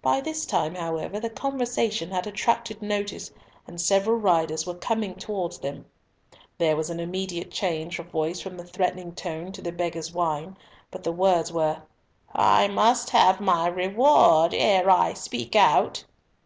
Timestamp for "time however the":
0.46-1.28